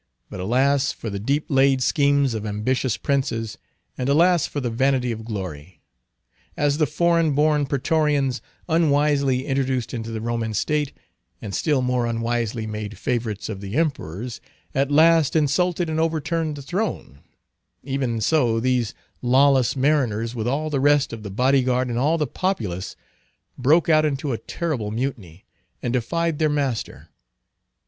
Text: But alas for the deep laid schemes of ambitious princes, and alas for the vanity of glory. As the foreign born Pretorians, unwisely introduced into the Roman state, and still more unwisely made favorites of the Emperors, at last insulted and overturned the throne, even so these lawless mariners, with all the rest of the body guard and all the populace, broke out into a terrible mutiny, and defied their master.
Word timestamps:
But 0.31 0.39
alas 0.39 0.91
for 0.91 1.11
the 1.11 1.19
deep 1.19 1.45
laid 1.47 1.83
schemes 1.83 2.33
of 2.33 2.43
ambitious 2.43 2.97
princes, 2.97 3.59
and 3.99 4.09
alas 4.09 4.47
for 4.47 4.59
the 4.59 4.71
vanity 4.71 5.11
of 5.11 5.23
glory. 5.25 5.83
As 6.57 6.79
the 6.79 6.87
foreign 6.87 7.35
born 7.35 7.67
Pretorians, 7.67 8.41
unwisely 8.67 9.45
introduced 9.45 9.93
into 9.93 10.09
the 10.09 10.19
Roman 10.19 10.55
state, 10.55 10.91
and 11.39 11.53
still 11.53 11.83
more 11.83 12.07
unwisely 12.07 12.65
made 12.65 12.97
favorites 12.97 13.47
of 13.47 13.61
the 13.61 13.75
Emperors, 13.75 14.41
at 14.73 14.89
last 14.89 15.35
insulted 15.35 15.87
and 15.87 15.99
overturned 15.99 16.55
the 16.57 16.63
throne, 16.63 17.19
even 17.83 18.19
so 18.21 18.59
these 18.59 18.95
lawless 19.21 19.75
mariners, 19.75 20.33
with 20.33 20.47
all 20.47 20.71
the 20.71 20.79
rest 20.79 21.13
of 21.13 21.21
the 21.21 21.29
body 21.29 21.61
guard 21.61 21.89
and 21.89 21.99
all 21.99 22.17
the 22.17 22.25
populace, 22.25 22.95
broke 23.55 23.87
out 23.87 24.03
into 24.03 24.31
a 24.33 24.39
terrible 24.39 24.89
mutiny, 24.89 25.45
and 25.83 25.93
defied 25.93 26.39
their 26.39 26.49
master. 26.49 27.09